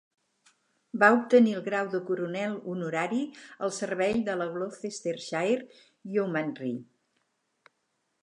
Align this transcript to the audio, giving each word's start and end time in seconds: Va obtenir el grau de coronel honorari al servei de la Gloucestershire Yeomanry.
Va 1.01 1.07
obtenir 1.15 1.51
el 1.57 1.61
grau 1.67 1.89
de 1.95 1.99
coronel 2.07 2.55
honorari 2.73 3.19
al 3.67 3.73
servei 3.79 4.15
de 4.29 4.37
la 4.39 4.47
Gloucestershire 4.55 5.81
Yeomanry. 6.15 6.73